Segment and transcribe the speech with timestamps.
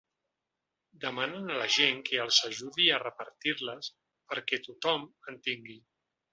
[1.03, 3.93] Demanen a la gent que els ajudi a repartir-les
[4.33, 5.89] perquè tothom en tinguin.